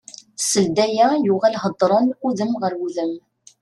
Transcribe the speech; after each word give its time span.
Seld 0.49 0.77
aya 0.85 1.07
yuɣal 1.25 1.55
heddren 1.63 2.07
udem 2.27 2.51
ɣer 2.61 2.73
udem. 2.85 3.13